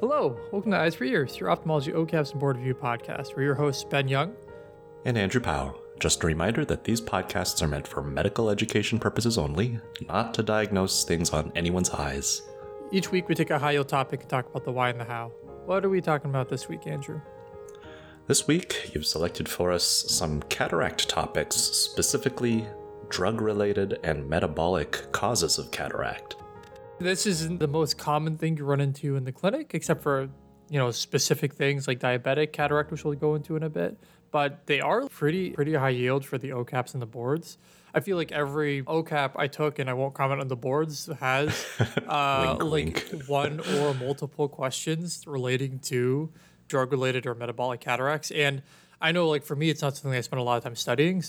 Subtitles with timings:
[0.00, 3.34] Hello, welcome to Eyes for Ears, your ophthalmology OKAPS and board review podcast.
[3.34, 4.34] We're your hosts, Ben Young.
[5.06, 5.80] And Andrew Powell.
[5.98, 10.42] Just a reminder that these podcasts are meant for medical education purposes only, not to
[10.42, 12.42] diagnose things on anyone's eyes.
[12.92, 15.04] Each week we take a high yield topic and talk about the why and the
[15.06, 15.32] how.
[15.64, 17.22] What are we talking about this week, Andrew?
[18.26, 22.66] This week, you've selected for us some cataract topics, specifically
[23.08, 26.36] drug related and metabolic causes of cataract.
[26.98, 30.28] This isn't the most common thing you run into in the clinic, except for
[30.70, 33.98] you know specific things like diabetic cataract, which we'll go into in a bit.
[34.30, 37.58] But they are pretty pretty high yield for the OKAPs and the boards.
[37.94, 41.66] I feel like every OKAP I took, and I won't comment on the boards, has
[42.08, 46.30] uh, Wink, like one or multiple questions relating to
[46.68, 48.30] drug related or metabolic cataracts.
[48.30, 48.62] And
[49.00, 51.22] I know, like for me, it's not something I spend a lot of time studying.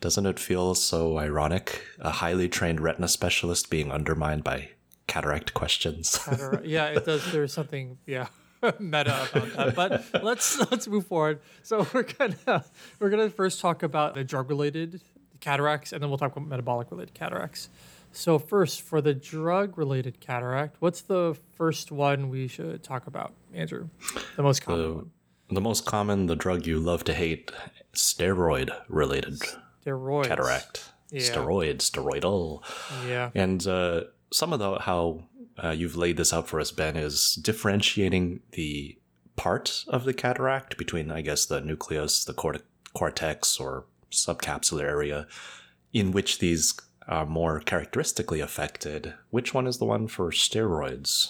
[0.00, 1.82] Doesn't it feel so ironic?
[2.00, 4.70] A highly trained retina specialist being undermined by
[5.06, 6.18] cataract questions.
[6.24, 7.30] Cataract- yeah, it does.
[7.32, 8.28] There's something, yeah,
[8.78, 9.74] meta about that.
[10.12, 11.40] But let's let's move forward.
[11.62, 12.64] So we're gonna
[12.98, 15.00] we're gonna first talk about the drug related
[15.40, 17.68] cataracts, and then we'll talk about metabolic related cataracts.
[18.12, 23.34] So first, for the drug related cataract, what's the first one we should talk about,
[23.52, 23.88] Andrew?
[24.36, 25.10] The most common one.
[25.48, 27.52] the, the most common, the drug you love to hate,
[27.92, 29.42] steroid related
[29.86, 30.26] Steroids.
[30.26, 30.92] cataract.
[31.10, 31.20] Yeah.
[31.20, 32.62] Steroid, steroidal.
[33.08, 33.30] Yeah.
[33.34, 35.22] And uh, some of the how
[35.62, 38.98] uh, you've laid this out for us, Ben, is differentiating the
[39.36, 45.26] part of the cataract between, I guess, the nucleus, the cort- cortex, or subcapsular area,
[45.92, 46.74] in which these
[47.06, 49.14] are more characteristically affected.
[49.30, 51.28] Which one is the one for steroids?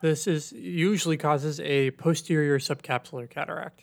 [0.00, 3.82] This is usually causes a posterior subcapsular cataract.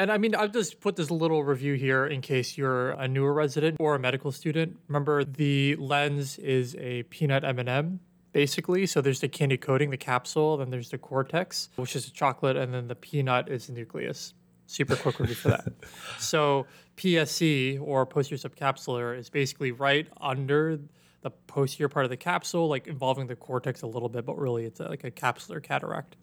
[0.00, 3.34] And I mean, I've just put this little review here in case you're a newer
[3.34, 4.78] resident or a medical student.
[4.88, 8.00] Remember, the lens is a peanut M&M,
[8.32, 8.86] basically.
[8.86, 12.56] So there's the candy coating, the capsule, then there's the cortex, which is a chocolate,
[12.56, 14.32] and then the peanut is the nucleus.
[14.66, 15.70] Super quick review for that.
[16.18, 20.80] So PSC or posterior subcapsular is basically right under
[21.20, 24.64] the posterior part of the capsule, like involving the cortex a little bit, but really
[24.64, 26.16] it's a, like a capsular cataract.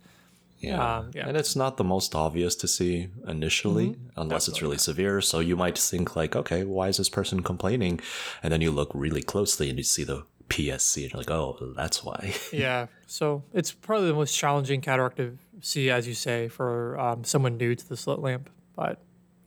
[0.60, 0.98] Yeah.
[0.98, 1.28] Um, yeah.
[1.28, 5.22] And it's not the most obvious to see initially, unless it's really severe.
[5.22, 8.00] So you might think like, okay, why is this person complaining?
[8.42, 11.74] And then you look really closely and you see the PSC and you're like, oh,
[11.76, 12.34] that's why.
[12.52, 12.88] Yeah.
[13.06, 17.58] So it's probably the most challenging cataract to see, as you say, for um, someone
[17.58, 18.50] new to the slit lamp.
[18.76, 19.00] But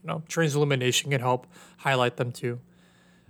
[0.03, 1.47] you know, transillumination can help
[1.77, 2.59] highlight them too.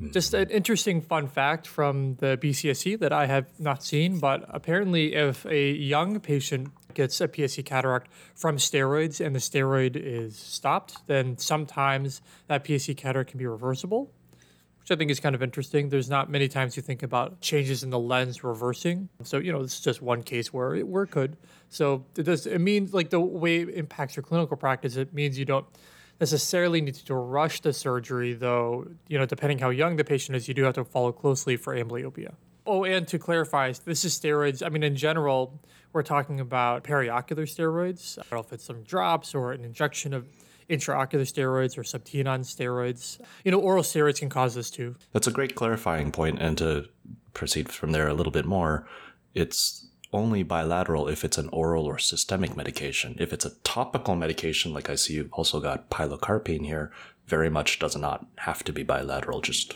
[0.09, 5.13] Just an interesting fun fact from the BCSC that I have not seen, but apparently,
[5.13, 11.07] if a young patient gets a PSC cataract from steroids and the steroid is stopped,
[11.07, 14.11] then sometimes that PSC cataract can be reversible
[14.81, 15.89] which I think is kind of interesting.
[15.89, 19.09] There's not many times you think about changes in the lens reversing.
[19.23, 21.37] So, you know, this is just one case where it, where it could.
[21.69, 25.37] So it does, it means like the way it impacts your clinical practice, it means
[25.37, 25.67] you don't
[26.19, 30.47] necessarily need to rush the surgery, though, you know, depending how young the patient is,
[30.47, 32.33] you do have to follow closely for amblyopia.
[32.71, 34.65] Oh, and to clarify, this is steroids.
[34.65, 35.59] I mean, in general,
[35.91, 38.17] we're talking about periocular steroids.
[38.17, 40.29] I don't know if it's some drops or an injection of
[40.69, 43.19] intraocular steroids or subtenon steroids.
[43.43, 44.95] You know, oral steroids can cause this too.
[45.11, 46.85] That's a great clarifying point, And to
[47.33, 48.87] proceed from there a little bit more,
[49.33, 53.17] it's only bilateral if it's an oral or systemic medication.
[53.19, 56.93] If it's a topical medication, like I see you've also got pilocarpine here,
[57.27, 59.75] very much does not have to be bilateral, just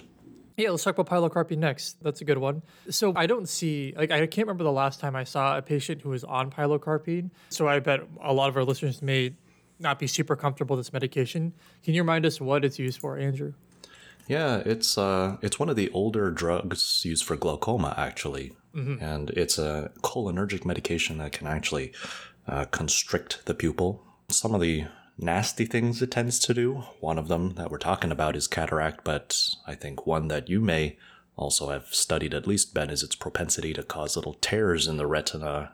[0.57, 2.01] Yeah, let's talk about pilocarpine next.
[2.01, 2.61] That's a good one.
[2.89, 6.01] So I don't see, like, I can't remember the last time I saw a patient
[6.01, 7.29] who was on pilocarpine.
[7.49, 9.33] So I bet a lot of our listeners may
[9.79, 11.53] not be super comfortable with this medication.
[11.83, 13.53] Can you remind us what it's used for, Andrew?
[14.27, 19.59] Yeah, it's uh, it's one of the older drugs used for glaucoma, actually, and it's
[19.59, 21.93] a cholinergic medication that can actually
[22.47, 24.01] uh, constrict the pupil.
[24.29, 24.85] Some of the
[25.17, 26.83] nasty things it tends to do.
[26.99, 30.59] One of them that we're talking about is cataract, but I think one that you
[30.59, 30.97] may
[31.35, 35.07] also have studied at least, Ben, is its propensity to cause little tears in the
[35.07, 35.71] retina.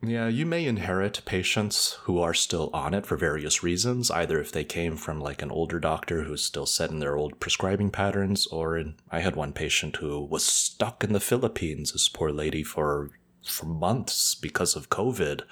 [0.00, 4.52] Yeah, you may inherit patients who are still on it for various reasons, either if
[4.52, 8.46] they came from like an older doctor who's still set in their old prescribing patterns,
[8.46, 12.62] or in, I had one patient who was stuck in the Philippines, this poor lady,
[12.62, 13.10] for
[13.44, 15.42] for months because of COVID.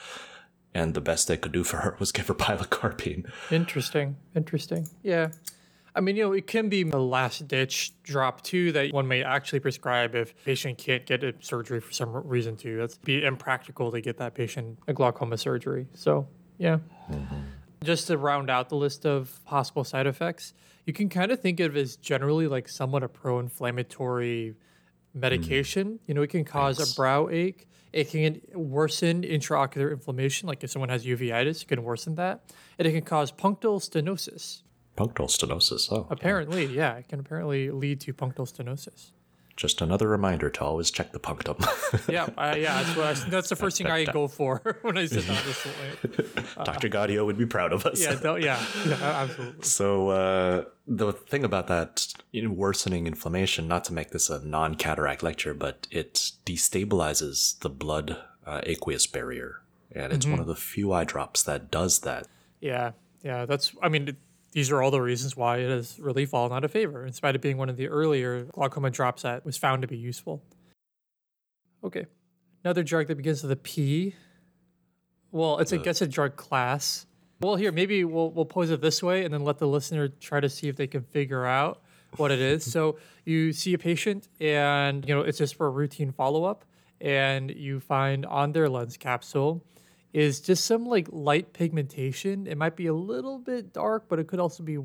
[0.75, 3.31] And the best they could do for her was give her pilocarpine.
[3.51, 4.17] Interesting.
[4.35, 4.89] Interesting.
[5.03, 5.31] Yeah.
[5.95, 9.23] I mean, you know, it can be a last ditch drop too that one may
[9.23, 12.77] actually prescribe if patient can't get a surgery for some reason too.
[12.77, 15.87] That's be impractical to get that patient a glaucoma surgery.
[15.95, 16.29] So
[16.59, 16.79] yeah.
[17.11, 17.41] Mm-hmm.
[17.83, 20.53] Just to round out the list of possible side effects,
[20.85, 24.55] you can kind of think of it as generally like somewhat a pro-inflammatory
[25.15, 25.93] medication.
[25.93, 25.99] Mm.
[26.07, 26.93] You know, it can cause Thanks.
[26.93, 31.83] a brow ache It can worsen intraocular inflammation, like if someone has uveitis, it can
[31.83, 32.43] worsen that.
[32.79, 34.61] And it can cause punctal stenosis.
[34.99, 35.91] Punctal stenosis.
[35.91, 39.13] Oh, Apparently, yeah, it can apparently lead to punctal stenosis.
[39.57, 41.57] Just another reminder to always check the punctum.
[42.09, 45.07] Yeah, I, yeah, that's, what I, that's the first thing I go for when I
[45.07, 46.65] sit down this lamp.
[46.65, 46.89] Dr.
[46.89, 48.01] Gaudio would be proud of us.
[48.01, 49.63] Yeah, don't- yeah, yeah, absolutely.
[49.63, 55.55] So uh, the thing about that worsening inflammation, not to make this a non-cataract lecture,
[55.55, 58.17] but it destabilizes the blood
[58.47, 59.63] uh, aqueous barrier,
[59.93, 62.27] and it's one of the few eye drops that does that.
[62.61, 62.93] Yeah,
[63.23, 63.73] yeah, that's.
[63.83, 64.17] I mean, it-
[64.57, 67.37] these are all the reasons why it has really fallen out of favor, in spite
[67.37, 70.43] of being one of the earlier glaucoma drops that was found to be useful.
[71.85, 72.07] Okay,
[72.65, 74.15] another drug that begins with a P.
[75.31, 77.05] Well, it's I guess a drug class.
[77.39, 80.41] Well, here maybe we'll we'll pose it this way, and then let the listener try
[80.41, 81.83] to see if they can figure out
[82.17, 82.65] what it is.
[82.73, 86.65] so you see a patient, and you know it's just for a routine follow up,
[86.99, 89.63] and you find on their lens capsule
[90.17, 92.47] is just some like light pigmentation.
[92.47, 94.79] It might be a little bit dark, but it could also be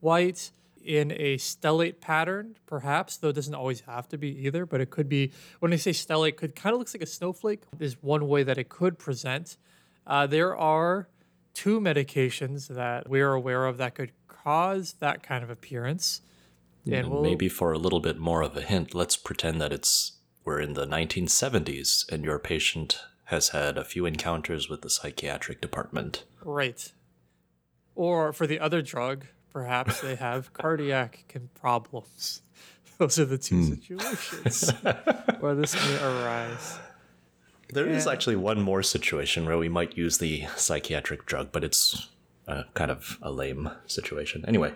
[0.00, 0.50] white
[0.84, 4.66] in a stellate pattern, perhaps, though it doesn't always have to be either.
[4.66, 7.62] But it could be, when I say stellate, could kind of looks like a snowflake,
[7.80, 9.56] is one way that it could present.
[10.06, 11.08] Uh, there are
[11.54, 16.20] two medications that we are aware of that could cause that kind of appearance.
[16.84, 19.72] And And we'll, maybe for a little bit more of a hint, let's pretend that
[19.72, 20.12] it's
[20.44, 25.60] we're in the 1970s and your patient has had a few encounters with the psychiatric
[25.60, 26.24] department.
[26.44, 26.92] Right.
[27.94, 32.42] Or for the other drug, perhaps they have cardiac problems.
[32.98, 33.74] Those are the two hmm.
[33.74, 34.70] situations
[35.40, 36.78] where this may arise.
[37.70, 42.08] There is actually one more situation where we might use the psychiatric drug, but it's
[42.46, 44.44] uh, kind of a lame situation.
[44.46, 44.72] Anyway,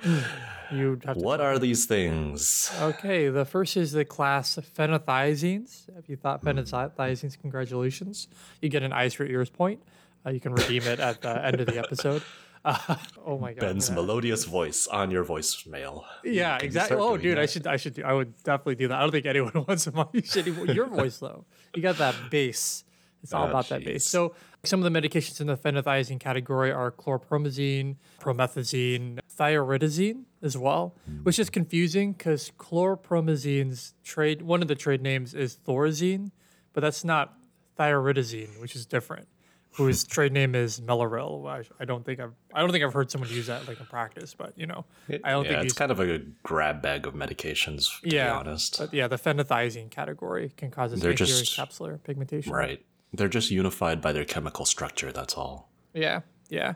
[0.70, 0.98] to.
[1.14, 2.72] what are these things?
[2.80, 5.88] Okay, the first is the class phenothiazines.
[5.98, 8.28] If you thought phenothiazines, congratulations.
[8.62, 9.82] You get an eyes for ears point.
[10.26, 12.22] Uh, you can redeem it at the end of the episode.
[12.64, 13.60] Uh, oh my god.
[13.60, 13.94] Ben's yeah.
[13.94, 16.02] melodious voice on your voicemail.
[16.24, 16.96] Yeah, you exactly.
[16.98, 18.98] Oh, dude, I should, I should, do, I would definitely do that.
[18.98, 21.44] I don't think anyone wants my shitty your voice though.
[21.74, 22.82] You got that bass.
[23.22, 24.06] It's all Oh, about that bass.
[24.06, 24.34] So
[24.64, 31.38] some of the medications in the phenothiazine category are chlorpromazine, promethazine, thioridazine as well, which
[31.38, 36.30] is confusing because chlorpromazine's trade one of the trade names is thorazine,
[36.72, 37.34] but that's not
[37.78, 39.28] thioridazine, which is different.
[39.72, 41.48] Whose trade name is Mellaril.
[41.48, 43.86] I, I don't think I've I don't think I've heard someone use that like in
[43.86, 44.84] practice, but you know
[45.22, 48.30] I don't yeah, think it's kind of a grab bag of medications, to yeah, be
[48.40, 48.78] honest.
[48.78, 52.52] But yeah, the phenothiazine category can cause this They're anterior just- capsular pigmentation.
[52.52, 52.84] Right.
[53.12, 55.70] They're just unified by their chemical structure, that's all.
[55.94, 56.74] Yeah, yeah.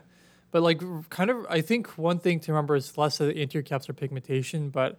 [0.51, 3.63] But like, kind of, I think one thing to remember is less of the anterior
[3.63, 4.97] capsular pigmentation, but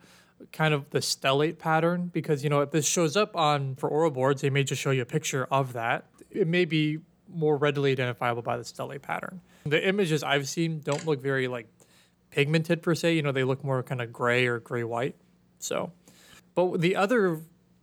[0.53, 2.11] kind of the stellate pattern.
[2.13, 4.91] Because you know, if this shows up on for oral boards, they may just show
[4.91, 6.07] you a picture of that.
[6.31, 6.99] It may be
[7.33, 9.41] more readily identifiable by the stellate pattern.
[9.65, 11.69] The images I've seen don't look very like
[12.31, 13.15] pigmented per se.
[13.15, 15.17] You know, they look more kind of gray or gray white.
[15.59, 15.93] So,
[16.55, 17.41] but the other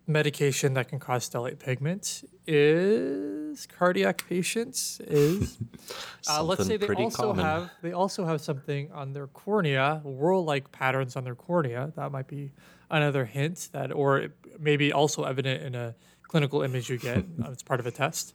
[0.07, 3.30] medication that can cause stellate pigment is
[3.77, 5.57] cardiac patients is
[6.29, 7.45] uh, let's say they also common.
[7.45, 12.27] have they also have something on their cornea whorl-like patterns on their cornea that might
[12.27, 12.51] be
[12.89, 14.27] another hint that or
[14.59, 18.33] maybe also evident in a clinical image you get it's part of a test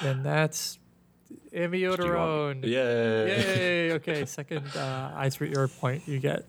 [0.00, 0.78] and that's
[1.54, 2.70] amiodarone Yay!
[2.70, 3.92] Yay!
[3.92, 6.44] Okay, second uh, eyes for ear point you get.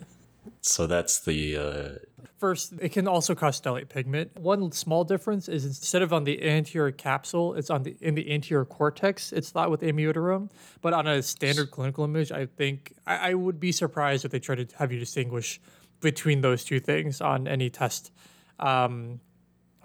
[0.61, 1.89] So that's the uh,
[2.37, 4.37] First, it can also cause stellate pigment.
[4.37, 8.31] One small difference is instead of on the anterior capsule, it's on the in the
[8.31, 9.31] anterior cortex.
[9.31, 13.59] It's thought with amiodarone, but on a standard clinical image, I think I, I would
[13.59, 15.61] be surprised if they try to have you distinguish
[16.01, 18.11] between those two things on any test.
[18.59, 19.21] Um,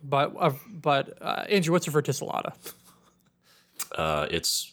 [0.02, 2.52] but uh, but uh, Andrew, what's a verticillata?
[3.94, 4.72] uh, it's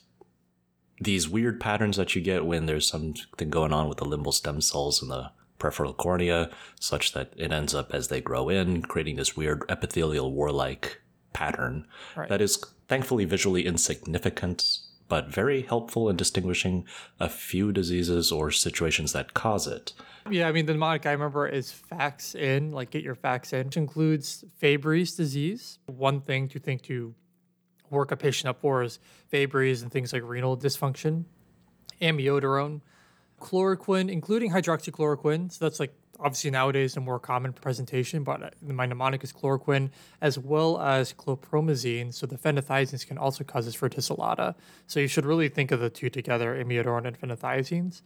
[0.99, 4.61] these weird patterns that you get when there's something going on with the limbal stem
[4.61, 6.49] cells and the peripheral cornea,
[6.79, 11.01] such that it ends up as they grow in, creating this weird epithelial whorl-like
[11.33, 12.29] pattern Right.
[12.29, 16.85] that is thankfully visually insignificant, but very helpful in distinguishing
[17.19, 19.93] a few diseases or situations that cause it.
[20.29, 23.67] Yeah, I mean the mnemonic I remember is facts in, like get your facts in,
[23.67, 25.79] which includes Fabry's disease.
[25.85, 27.13] One thing to think to
[27.89, 28.99] work a patient up for is
[29.29, 31.23] Fabry's and things like renal dysfunction,
[32.01, 32.81] amiodarone,
[33.39, 35.51] chloroquine, including hydroxychloroquine.
[35.51, 39.91] So that's like obviously nowadays a more common presentation, but uh, my mnemonic is chloroquine
[40.21, 42.13] as well as chlorpromazine.
[42.13, 44.55] So the phenothiazines can also cause this verticillata.
[44.87, 48.01] So you should really think of the two together, amiodarone and phenothiazines.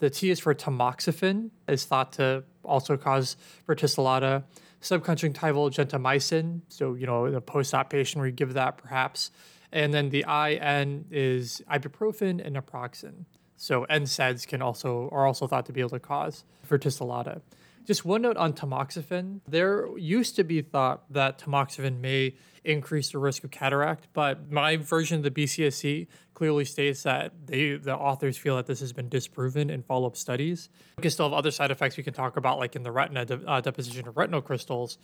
[0.00, 3.36] The T is for tamoxifen, is thought to also cause
[3.66, 4.42] verticillata.
[4.82, 6.60] subconjunctival gentamicin.
[6.68, 9.30] So, you know, a post-op patient where you give that perhaps.
[9.72, 13.24] And then the IN is ibuprofen and naproxen.
[13.56, 17.40] So NSAIDs can also are also thought to be able to cause verticillata.
[17.86, 19.40] Just one note on tamoxifen.
[19.46, 22.34] There used to be thought that tamoxifen may
[22.64, 27.74] increase the risk of cataract, but my version of the BCSC clearly states that they,
[27.76, 30.70] the authors feel that this has been disproven in follow-up studies.
[30.96, 33.26] We can still have other side effects we can talk about, like in the retina
[33.26, 34.96] de- uh, deposition of retinal crystals.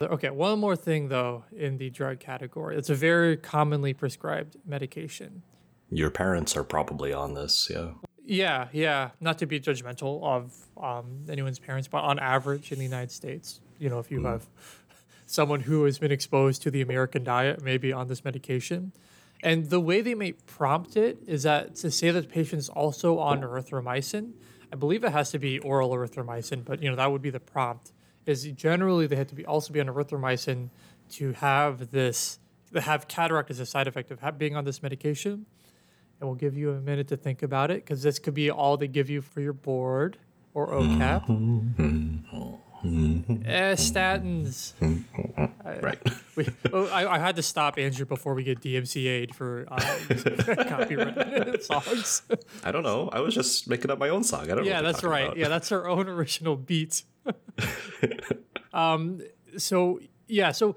[0.00, 2.76] Okay, one more thing though in the drug category.
[2.76, 5.42] It's a very commonly prescribed medication.
[5.90, 7.90] Your parents are probably on this, yeah.
[8.24, 9.10] Yeah, yeah.
[9.20, 13.60] Not to be judgmental of um, anyone's parents, but on average in the United States,
[13.78, 14.46] you know, if you have
[15.26, 18.92] someone who has been exposed to the American diet, maybe on this medication,
[19.42, 23.18] and the way they may prompt it is that to say that the patient's also
[23.18, 24.32] on erythromycin,
[24.72, 27.40] I believe it has to be oral erythromycin, but you know that would be the
[27.40, 27.92] prompt.
[28.26, 30.70] Is generally they have to be also be on erythromycin
[31.12, 32.38] to have this
[32.74, 35.46] to have cataract as a side effect of being on this medication.
[36.20, 38.76] And we'll give you a minute to think about it because this could be all
[38.76, 40.18] they give you for your board
[40.52, 41.28] or OKAP.
[43.46, 44.72] eh, statins.
[45.82, 45.98] Right.
[46.36, 50.36] We, oh, I, I had to stop Andrew before we get DMCA'd for uh, using
[50.68, 52.22] copyright songs.
[52.64, 53.08] I don't know.
[53.12, 54.44] I was just making up my own song.
[54.50, 54.70] I don't know.
[54.70, 55.26] yeah, that's right.
[55.26, 55.36] about.
[55.36, 57.02] Yeah, that's our own original beat.
[58.72, 59.20] um,
[59.56, 60.76] so yeah, so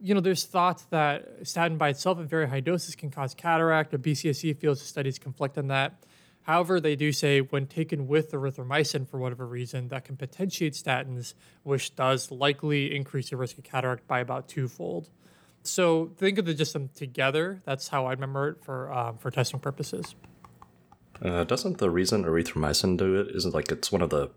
[0.00, 3.90] you know, there's thought that statin by itself at very high doses can cause cataract.
[3.90, 6.04] The BCSC the studies conflict on that.
[6.42, 11.34] However, they do say when taken with erythromycin for whatever reason, that can potentiate statins,
[11.62, 15.10] which does likely increase the risk of cataract by about twofold.
[15.62, 17.60] So think of the just them together.
[17.64, 20.14] That's how I remember it for um, for testing purposes.
[21.22, 24.30] Uh, doesn't the reason erythromycin do it isn't like it's one of the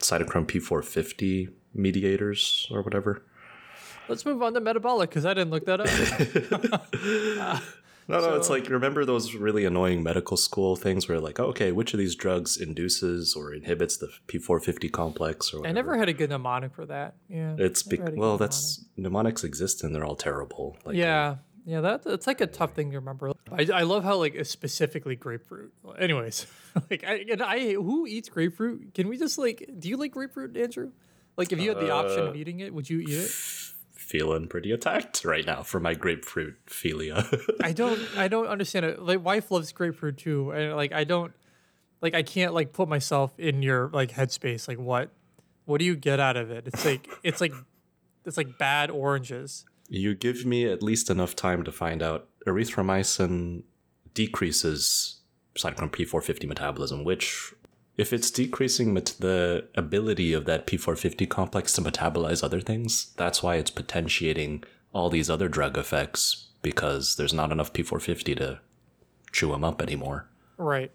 [0.00, 3.24] cytochrome P450 mediators or whatever?
[4.08, 7.62] Let's move on to metabolic because I didn't look that up.
[8.08, 11.92] No, no, it's like remember those really annoying medical school things where like, okay, which
[11.92, 15.68] of these drugs induces or inhibits the P450 complex or whatever.
[15.68, 17.16] I never had a good mnemonic for that.
[17.28, 18.38] Yeah, It's be- well, mnemonic.
[18.38, 20.76] that's mnemonics exist and they're all terrible.
[20.84, 21.80] Like, uh, yeah, yeah.
[21.80, 23.32] That that's like a tough thing to remember.
[23.50, 25.72] I, I love how like specifically grapefruit.
[25.98, 26.46] Anyways,
[26.90, 28.94] like I and I who eats grapefruit?
[28.94, 30.92] Can we just like do you like grapefruit, Andrew?
[31.36, 33.30] Like if you had the option Uh, of eating it, would you eat it?
[34.06, 37.26] Feeling pretty attacked right now for my grapefruit philia.
[37.60, 39.02] I don't I don't understand it.
[39.02, 41.32] Like wife loves grapefruit too, and like I don't
[42.00, 44.68] like I can't like put myself in your like headspace.
[44.68, 45.10] Like what
[45.64, 46.68] what do you get out of it?
[46.68, 47.52] It's like it's like
[48.24, 49.64] it's like bad oranges.
[49.88, 53.64] you give me at least enough time to find out erythromycin
[54.14, 55.20] decreases
[55.56, 57.52] cytochrome P450 metabolism, which
[57.96, 63.56] if it's decreasing the ability of that P450 complex to metabolize other things, that's why
[63.56, 68.60] it's potentiating all these other drug effects because there's not enough P450 to
[69.32, 70.28] chew them up anymore.
[70.56, 70.90] Right.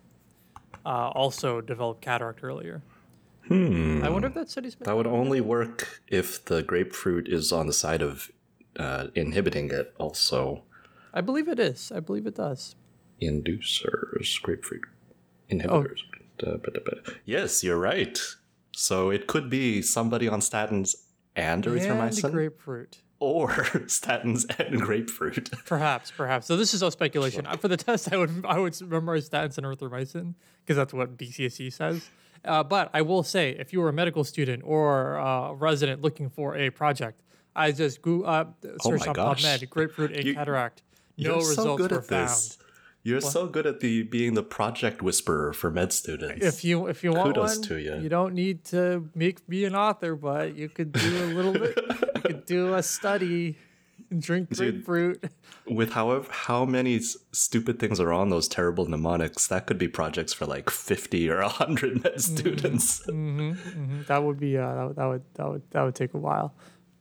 [0.86, 2.82] Uh, also developed cataract earlier.
[3.48, 4.02] Hmm.
[4.04, 4.86] I wonder if that study's been.
[4.86, 8.32] That would only work if the grapefruit is on the side of
[8.78, 10.64] uh, inhibiting it, also.
[11.14, 11.92] I believe it is.
[11.94, 12.76] I believe it does.
[13.22, 14.84] inducers, grapefruit
[15.50, 15.64] inhibitors.
[15.68, 16.11] Ba, da, ba.
[17.26, 18.20] Yes, you're right.
[18.74, 20.96] So it could be somebody on statins
[21.36, 23.02] and erythromycin, And grapefruit.
[23.20, 23.50] or
[23.88, 25.50] statins and grapefruit.
[25.66, 26.48] Perhaps, perhaps.
[26.48, 27.46] So this is all speculation.
[27.46, 31.18] Uh, For the test, I would I would memorize statins and erythromycin because that's what
[31.18, 32.10] BCSC says.
[32.44, 36.30] Uh, but I will say, if you were a medical student or a resident looking
[36.30, 37.22] for a project,
[37.56, 38.46] I just go uh,
[38.82, 39.44] search my on gosh.
[39.46, 40.82] PubMed grapefruit and You- cataract.
[41.18, 42.58] No You're results so good were at this.
[43.04, 46.46] You're so good at the being the project whisperer for med students.
[46.46, 47.96] If you if you want Kudos one, to you.
[47.98, 51.78] you don't need to make me an author, but you could do a little bit.
[52.16, 53.58] You could do a study
[54.12, 55.24] and drink grapefruit.
[55.66, 57.00] With however how many
[57.32, 61.42] stupid things are on those terrible mnemonics, that could be projects for like 50 or
[61.42, 63.00] 100 med students.
[63.06, 66.54] That would be uh, that, would, that would that would that would take a while,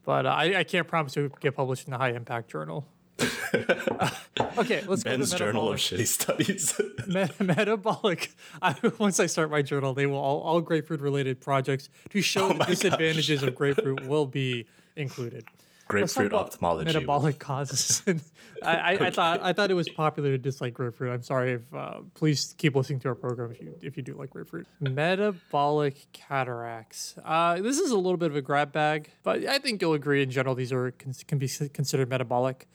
[0.05, 2.87] but uh, I I can't promise to get published in a high impact journal.
[4.59, 6.81] okay, let's go Ben's to Journal of Shitty Studies.
[7.07, 8.33] Me- metabolic.
[8.63, 12.51] I, once I start my journal, they will all, all grapefruit related projects to show
[12.51, 15.45] Oh the disadvantages of grapefruit will be included.
[15.91, 16.87] Grapefruit ophthalmology.
[16.87, 18.03] Metabolic causes.
[18.63, 21.13] I, I, I thought I thought it was popular to dislike grapefruit.
[21.13, 24.15] I'm sorry if uh, please keep listening to our program if you if you do
[24.15, 24.69] like grapefruit.
[24.79, 27.17] Metabolic cataracts.
[27.25, 30.23] Uh, this is a little bit of a grab bag, but I think you'll agree
[30.23, 32.69] in general these are can, can be considered metabolic.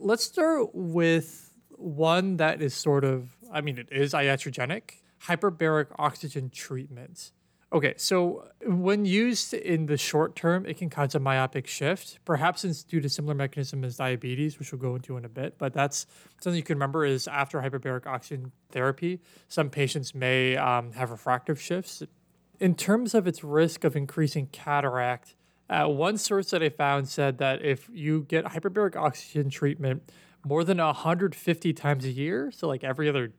[0.00, 4.92] Let's start with one that is sort of I mean it is iatrogenic
[5.24, 7.32] hyperbaric oxygen treatment.
[7.70, 12.18] Okay, so when used in the short term, it can cause a myopic shift.
[12.24, 15.58] Perhaps it's due to similar mechanism as diabetes, which we'll go into in a bit.
[15.58, 16.06] But that's
[16.40, 21.60] something you can remember is after hyperbaric oxygen therapy, some patients may um, have refractive
[21.60, 22.02] shifts.
[22.58, 25.34] In terms of its risk of increasing cataract,
[25.70, 30.10] uh, one source that I found said that if you get hyperbaric oxygen treatment
[30.44, 33.32] more than 150 times a year, so like every other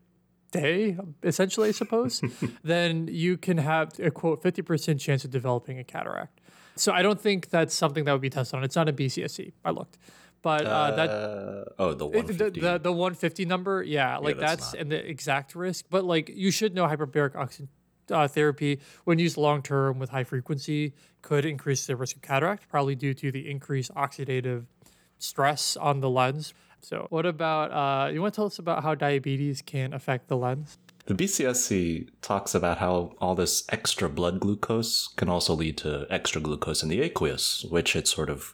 [0.52, 2.22] day, essentially, I suppose,
[2.64, 6.42] then you can have a quote 50% chance of developing a cataract.
[6.76, 8.64] So I don't think that's something that would be tested on.
[8.64, 9.54] It's not a BCSC.
[9.66, 9.98] I looked.
[10.42, 12.60] But uh, that Uh, oh, the it- 150.
[12.62, 15.86] the, the the 150 number, yeah, like that's that's, not- and the exact risk.
[15.90, 17.68] But like you should know hyperbaric oxygen
[18.12, 22.68] uh, therapy when used long term with high frequency could increase the risk of cataract,
[22.70, 24.66] probably due to the increased oxidative
[25.18, 26.54] stress on the lens.
[26.82, 30.38] So what about uh, you want to tell us about how diabetes can affect the
[30.38, 30.78] lens?
[31.06, 36.40] The BCSC talks about how all this extra blood glucose can also lead to extra
[36.40, 38.54] glucose in the aqueous, which it sort of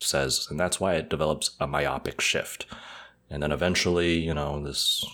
[0.00, 2.66] says, and that's why it develops a myopic shift.
[3.30, 5.04] And then eventually, you know, this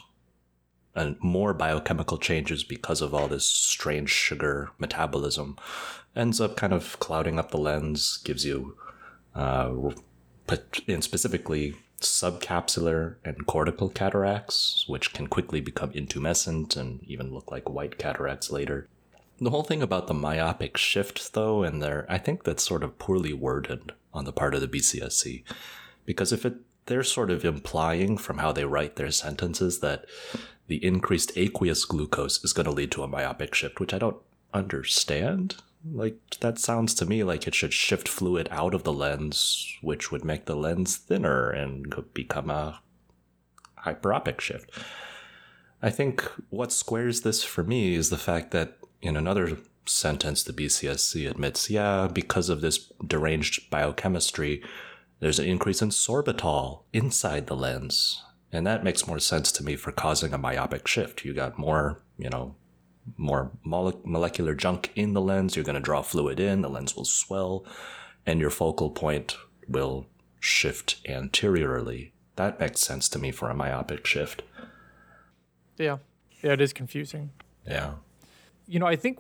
[0.95, 5.57] and more biochemical changes because of all this strange sugar metabolism
[6.17, 8.77] ends up kind of clouding up the lens, gives you,
[9.35, 9.73] uh,
[10.89, 17.69] and specifically subcapsular and cortical cataracts, which can quickly become intumescent and even look like
[17.69, 18.89] white cataracts later.
[19.39, 22.99] The whole thing about the myopic shift, though, and there, I think that's sort of
[22.99, 25.45] poorly worded on the part of the BCSC,
[26.05, 26.57] because if it,
[26.91, 30.05] they're sort of implying from how they write their sentences that
[30.67, 34.17] the increased aqueous glucose is going to lead to a myopic shift, which I don't
[34.53, 35.55] understand.
[35.89, 40.11] Like, that sounds to me like it should shift fluid out of the lens, which
[40.11, 42.81] would make the lens thinner and could become a
[43.87, 44.71] hyperopic shift.
[45.81, 50.53] I think what squares this for me is the fact that in another sentence, the
[50.53, 54.63] BCSC admits, yeah, because of this deranged biochemistry,
[55.21, 58.23] there's an increase in sorbitol inside the lens.
[58.53, 61.25] And that makes more sense to me for causing a myopic shift.
[61.25, 62.57] You got more, you know,
[63.17, 65.55] more mole- molecular junk in the lens.
[65.55, 67.65] You're going to draw fluid in, the lens will swell,
[68.27, 69.37] and your focal point
[69.69, 70.07] will
[70.41, 72.13] shift anteriorly.
[72.37, 74.43] That makes sense to me for a myopic shift.
[75.77, 75.99] Yeah,
[76.43, 77.31] yeah, it is confusing.
[77.67, 77.93] Yeah.
[78.67, 79.19] you know, I think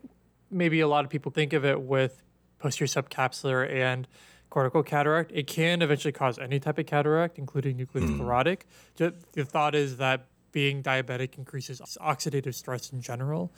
[0.50, 2.22] maybe a lot of people think of it with
[2.58, 4.08] posterior subcapsular and
[4.50, 5.30] cortical cataract.
[5.34, 8.62] It can eventually cause any type of cataract, including nucleosclerotic.
[8.96, 13.52] Ju- The thought is that being diabetic increases oxidative stress in general.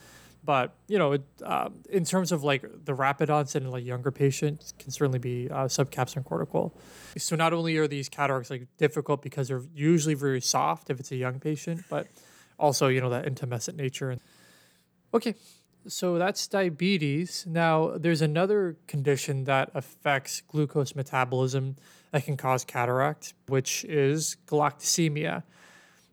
[0.44, 4.10] But you know, it, uh, in terms of like the rapid onset in like younger
[4.10, 6.74] patients, can certainly be uh, subcapsular and cortical.
[7.16, 11.12] So not only are these cataracts like difficult because they're usually very soft if it's
[11.12, 12.08] a young patient, but
[12.58, 14.18] also you know that intumescent nature.
[15.14, 15.34] Okay,
[15.86, 17.44] so that's diabetes.
[17.48, 21.76] Now, there's another condition that affects glucose metabolism
[22.10, 25.42] that can cause cataract, which is galactosemia.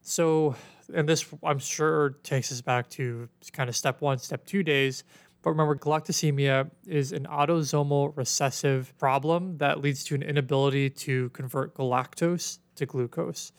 [0.02, 0.56] So,
[0.94, 5.04] and this I'm sure takes us back to kind of step one, step two days.
[5.42, 11.76] But remember, galactosemia is an autosomal recessive problem that leads to an inability to convert
[11.76, 13.52] galactose to glucose.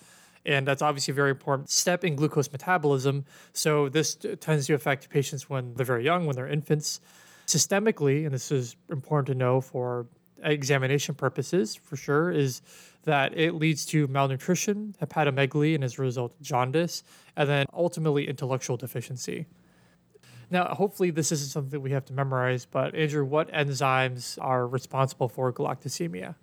[0.46, 3.26] And that's obviously a very important step in glucose metabolism.
[3.52, 7.00] So, this tends to affect patients when they're very young, when they're infants.
[7.46, 10.06] Systemically, and this is important to know for
[10.42, 12.62] examination purposes for sure, is
[13.04, 17.02] that it leads to malnutrition, hepatomegaly, and as a result, jaundice,
[17.36, 19.46] and then ultimately intellectual deficiency.
[20.50, 25.28] Now, hopefully, this isn't something we have to memorize, but Andrew, what enzymes are responsible
[25.28, 26.34] for galactosemia?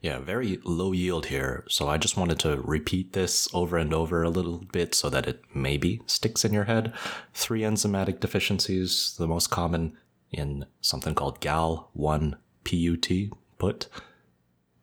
[0.00, 1.64] Yeah, very low yield here.
[1.68, 5.26] So I just wanted to repeat this over and over a little bit so that
[5.26, 6.92] it maybe sticks in your head.
[7.32, 9.96] Three enzymatic deficiencies, the most common
[10.30, 12.34] in something called GAL1
[12.64, 13.88] PUT, put.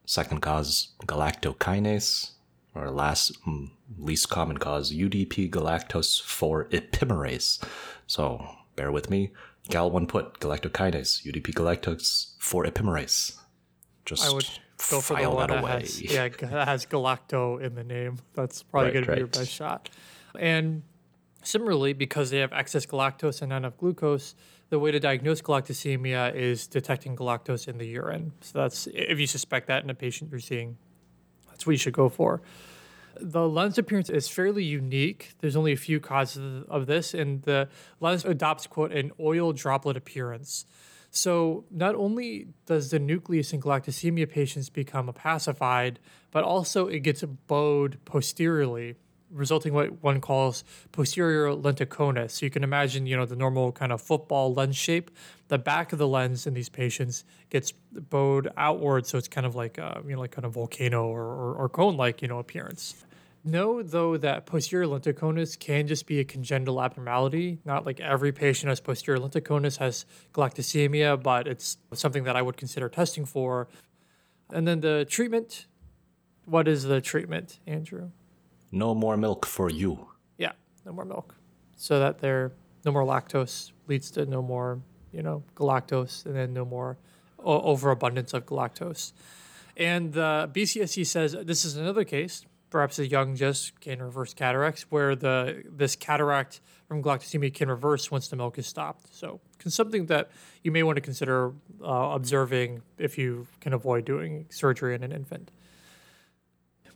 [0.06, 2.32] Second cause, galactokinase,
[2.76, 7.64] or last mm, least common cause, UDP galactose 4 epimerase.
[8.08, 9.32] So bear with me.
[9.70, 13.38] GAL1 put, galactokinase, UDP galactose 4 epimerase.
[14.06, 14.50] Just I would
[14.90, 18.18] go for the one that that has, yeah, that has galacto in the name.
[18.34, 19.90] That's probably Right, going to be your best shot.
[20.38, 20.84] And
[21.44, 24.36] similarly, because they have excess galactose and not enough glucose,
[24.70, 28.32] the way to diagnose galactosemia is detecting galactose in the urine.
[28.42, 30.78] So that's if you suspect that in a patient you're seeing,
[31.50, 32.42] that's what you should go for.
[33.20, 35.34] The lens appearance is fairly unique.
[35.42, 37.68] There's only a few causes of this, and the
[38.00, 40.66] lens adopts, quote, an oil droplet appearance.
[41.12, 45.98] So not only does the nucleus in galactosemia patients become opacified,
[46.32, 48.96] but also it gets bowed posteriorly
[49.34, 52.32] resulting what one calls posterior lenticonus.
[52.32, 55.12] So you can imagine, you know, the normal kind of football lens shape.
[55.48, 59.56] The back of the lens in these patients gets bowed outward, so it's kind of
[59.56, 63.06] like, a, you know, like kind of volcano or, or, or cone-like, you know, appearance.
[63.44, 67.60] Know though that posterior lenticonus can just be a congenital abnormality.
[67.66, 72.58] Not like every patient has posterior lenticonus has galactosemia, but it's something that I would
[72.58, 73.68] consider testing for.
[74.52, 75.66] And then the treatment.
[76.46, 78.10] What is the treatment, Andrew?
[78.72, 80.08] No more milk for you.
[80.38, 80.52] Yeah,
[80.86, 81.36] no more milk.
[81.76, 82.52] So that there
[82.86, 86.98] no more lactose leads to no more, you know, galactose and then no more
[87.40, 89.14] o- overabundance of galactose.
[89.78, 94.34] And uh, the BCSC says this is another case, perhaps a young just can reverse
[94.34, 99.14] cataracts, where the this cataract from galactosemia can reverse once the milk is stopped.
[99.14, 100.32] So something that
[100.64, 101.54] you may want to consider
[101.84, 105.52] uh, observing if you can avoid doing surgery in an infant.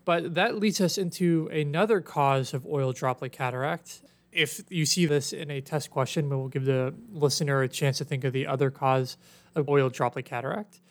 [0.06, 4.02] But that leads us into another cause of oil droplet cataract.
[4.32, 8.06] If you see this in a test question, we'll give the listener a chance to
[8.06, 9.18] think of the other cause
[9.56, 10.82] of oil droplet cataract.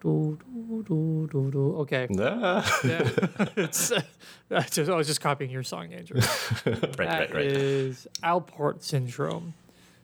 [0.00, 1.76] Do, do, do, do, do.
[1.80, 2.08] Okay.
[2.18, 2.80] Ah.
[2.84, 3.08] Yeah.
[3.56, 4.00] it's, uh,
[4.70, 6.20] just, I was just copying your song, Andrew.
[6.66, 7.44] right, That right, right.
[7.46, 9.52] is Alport syndrome.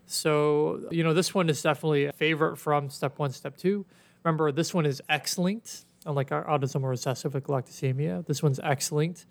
[0.06, 3.86] So, you know, this one is definitely a favorite from step one, step two.
[4.22, 8.24] Remember, this one is X linked, unlike our autosomal recessive with galactosemia.
[8.26, 9.24] This one's X linked,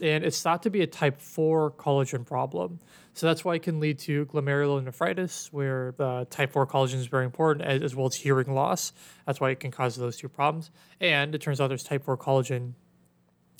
[0.00, 2.80] and it's thought to be a type 4 collagen problem.
[3.14, 7.24] So that's why it can lead to glomerulonephritis, where the type 4 collagen is very
[7.24, 8.92] important, as, as well as hearing loss.
[9.26, 10.70] That's why it can cause those two problems.
[11.00, 12.74] And it turns out there's type 4 collagen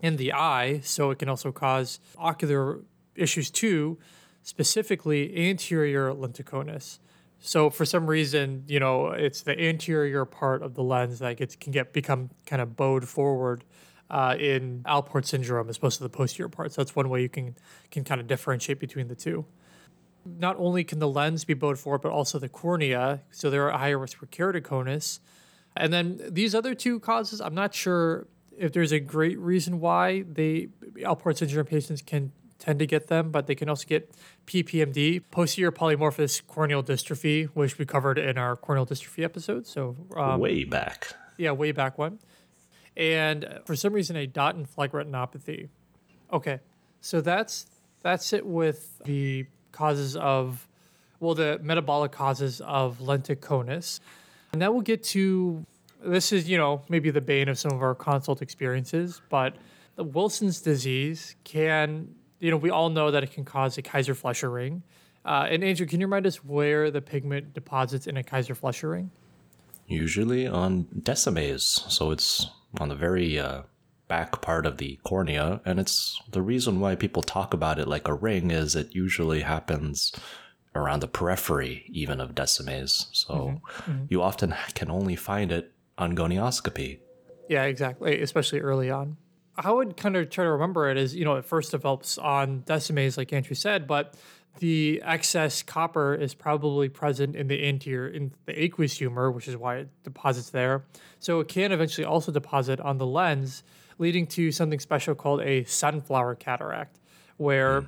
[0.03, 2.81] in the eye, so it can also cause ocular
[3.16, 3.98] issues too,
[4.42, 6.98] specifically anterior lenticonus.
[7.40, 11.57] So for some reason, you know, it's the anterior part of the lens that gets
[11.57, 13.64] can get become kind of bowed forward
[14.11, 16.73] uh, in Alport syndrome as opposed to the posterior part.
[16.73, 17.57] So that's one way you can
[17.90, 19.44] can kind of differentiate between the two.
[20.25, 23.23] Not only can the lens be bowed forward, but also the cornea.
[23.31, 25.21] So there are higher risk for keratoconus.
[25.77, 30.23] And then these other two causes, I'm not sure if there's a great reason why
[30.23, 30.68] they
[30.99, 34.11] Alport syndrome patients can tend to get them, but they can also get
[34.47, 39.66] PPMD, posterior polymorphous corneal dystrophy, which we covered in our corneal dystrophy episode.
[39.66, 41.14] So um, Way back.
[41.37, 42.18] yeah, way back when.
[42.98, 45.68] And uh, for some reason, a dot and fleck retinopathy.
[46.32, 46.58] Okay,
[47.00, 47.66] so that's
[48.02, 50.68] that's it with the causes of,
[51.20, 54.00] well, the metabolic causes of lenticonus.
[54.52, 55.64] And now we'll get to
[56.04, 59.56] this is, you know, maybe the bane of some of our consult experiences, but
[59.96, 64.16] the Wilson's disease can, you know, we all know that it can cause a Kayser
[64.16, 64.82] Fleischer ring.
[65.24, 68.90] Uh, and Andrew, can you remind us where the pigment deposits in a Kayser Fleischer
[68.90, 69.11] ring?
[69.88, 72.46] Usually on Descemet's, so it's
[72.81, 73.62] on the very uh,
[74.09, 78.09] back part of the cornea, and it's the reason why people talk about it like
[78.09, 80.12] a ring is it usually happens
[80.74, 83.09] around the periphery even of Descemet's.
[83.12, 83.61] So
[84.09, 87.00] you often can only find it on gonioscopy.
[87.48, 88.20] Yeah, exactly.
[88.20, 89.16] Especially early on.
[89.57, 92.62] I would kind of try to remember it as, you know, it first develops on
[92.62, 94.14] Descemet's, like Andrew said, but
[94.59, 99.57] the excess copper is probably present in the anterior, in the aqueous humor, which is
[99.57, 100.85] why it deposits there.
[101.18, 103.62] So it can eventually also deposit on the lens,
[103.99, 106.99] leading to something special called a sunflower cataract,
[107.37, 107.85] where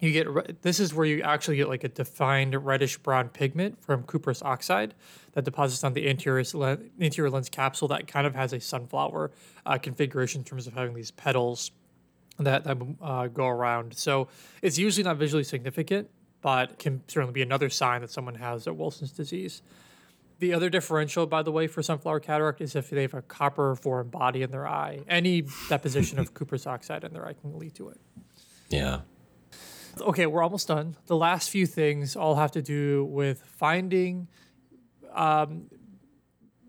[0.00, 3.82] you get re- this is where you actually get like a defined reddish brown pigment
[3.82, 4.94] from cuprous oxide
[5.32, 9.32] that deposits on the anterior le- anterior lens capsule that kind of has a sunflower
[9.66, 11.72] uh, configuration in terms of having these petals
[12.38, 13.94] that, that uh, go around.
[13.94, 14.28] So
[14.62, 16.08] it's usually not visually significant,
[16.40, 19.62] but can certainly be another sign that someone has a Wilson's disease.
[20.38, 23.74] The other differential, by the way, for sunflower cataract is if they have a copper
[23.74, 25.00] foreign body in their eye.
[25.08, 28.00] Any deposition of cuprous oxide in their eye can lead to it.
[28.68, 29.00] Yeah.
[30.00, 30.96] Okay, we're almost done.
[31.06, 34.28] The last few things all have to do with finding,
[35.12, 35.64] um,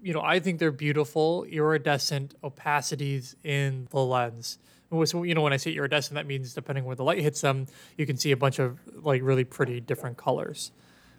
[0.02, 4.58] you know, I think they're beautiful iridescent opacities in the lens.
[5.06, 7.42] So, you know, when I say iridescent, that means depending on where the light hits
[7.42, 10.72] them, you can see a bunch of like really pretty different colors.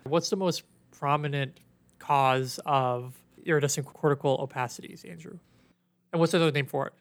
[0.04, 1.60] What's the most prominent
[1.98, 5.38] cause of iridescent cortical opacities, Andrew?
[6.12, 6.94] And what's the other name for it?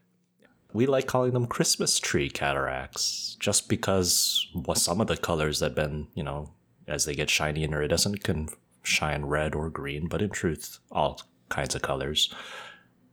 [0.71, 5.73] We like calling them Christmas tree cataracts just because well, some of the colors that
[5.73, 6.51] been, you know,
[6.87, 8.49] as they get shiny and iridescent can
[8.83, 12.33] shine red or green, but in truth, all kinds of colors.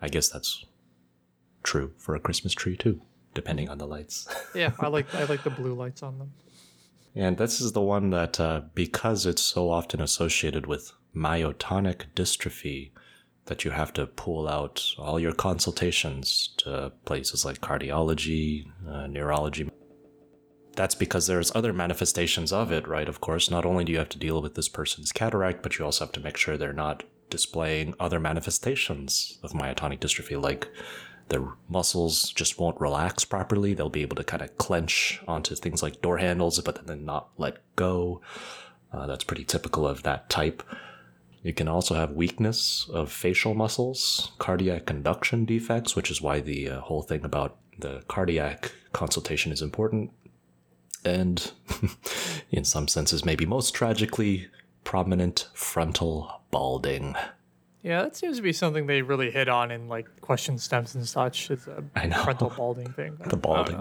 [0.03, 0.67] I guess that's
[1.63, 3.01] true for a Christmas tree too,
[3.37, 4.27] depending on the lights.
[4.55, 6.33] Yeah, I like I like the blue lights on them.
[7.15, 12.91] And this is the one that, uh, because it's so often associated with myotonic dystrophy,
[13.47, 19.69] that you have to pull out all your consultations to places like cardiology, uh, neurology.
[20.75, 23.09] that's because there's other manifestations of it, right?
[23.09, 25.85] Of course, not only do you have to deal with this person's cataract, but you
[25.87, 30.69] also have to make sure they're not displaying other manifestations of myotonic dystrophy, like
[31.29, 33.75] their muscles just won't relax properly.
[33.75, 37.31] They'll be able to kind of clench onto things like door handles, but then not
[37.37, 38.21] let go.
[38.93, 40.63] Uh, that's pretty typical of that type.
[41.43, 46.71] You can also have weakness of facial muscles, cardiac conduction defects, which is why the
[46.71, 50.11] uh, whole thing about the cardiac consultation is important.
[51.05, 51.53] And
[52.51, 54.49] in some senses, maybe most tragically,
[54.83, 57.15] prominent frontal balding.
[57.87, 61.07] Yeah, that seems to be something they really hit on in like question stems and
[61.07, 61.53] such.
[61.53, 62.21] Is a I know.
[62.25, 63.17] frontal balding thing.
[63.29, 63.81] The balding.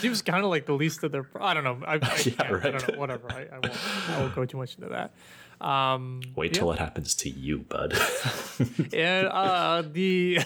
[0.00, 1.28] Seems kind of like the least of their.
[1.40, 1.78] I don't know.
[1.86, 2.62] I, I, Yeah, can't- I right.
[2.62, 2.98] don't know.
[2.98, 3.30] Whatever.
[3.30, 5.14] I, I, won't, I won't go too much into that.
[5.64, 7.96] Um, Wait till it happens to you, bud.
[8.92, 10.40] and uh, the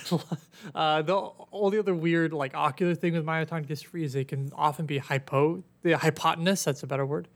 [0.75, 4.85] uh, the only other weird like ocular thing with myotonic dystrophy is they can often
[4.85, 6.63] be hypo the hypotenuse.
[6.65, 7.27] That's a better word.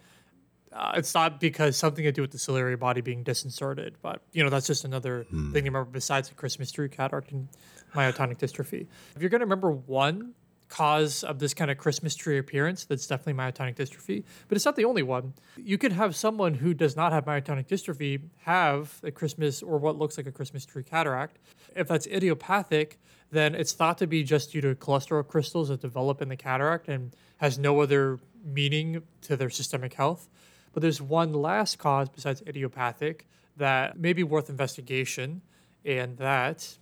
[0.73, 4.43] Uh, it's not because something to do with the ciliary body being disinserted, but you
[4.43, 7.49] know that's just another thing to remember besides the Christmas tree cataract and
[7.95, 8.87] myotonic dystrophy.
[9.15, 10.35] If you're going to remember one
[10.69, 14.75] cause of this kind of Christmas tree appearance, that's definitely myotonic dystrophy, but it's not
[14.75, 15.35] the only one.
[15.59, 19.99] You could have someone who does not have myotonic dystrophy have a Christmas or what
[19.99, 21.39] looks like a Christmas tree cataract.
[21.77, 22.99] If that's idiopathic,
[23.31, 26.89] then it's thought to be just due to cholesterol crystals that develop in the cataract
[26.89, 30.31] and has no other meaning to their systemic health.
[30.73, 35.43] But there's one last cause besides idiopathic that may be worth investigation,
[35.85, 36.79] and that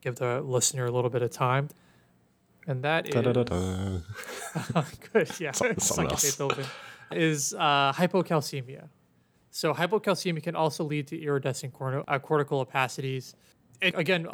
[0.00, 1.68] give the listener a little bit of time.
[2.66, 3.14] And that is
[5.12, 5.50] good, yeah.
[5.52, 6.24] Something else.
[7.10, 8.88] Is uh, hypocalcemia.
[9.50, 13.34] So hypocalcemia can also lead to iridescent corno- uh, cortical opacities.
[13.82, 14.26] And again,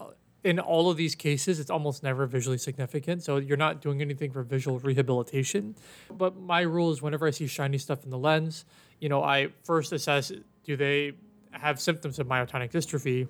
[0.45, 3.23] in all of these cases, it's almost never visually significant.
[3.23, 5.75] So you're not doing anything for visual rehabilitation.
[6.11, 8.65] But my rule is whenever I see shiny stuff in the lens,
[9.01, 10.33] you know, I first assess
[10.65, 11.13] do they
[11.51, 13.29] have symptoms of myotonic dystrophy.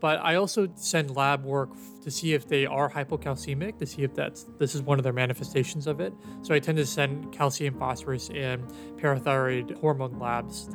[0.00, 1.70] But I also send lab work
[2.04, 5.12] to see if they are hypocalcemic, to see if that's this is one of their
[5.12, 6.12] manifestations of it.
[6.42, 8.62] So I tend to send calcium, phosphorus, and
[8.96, 10.70] parathyroid hormone labs.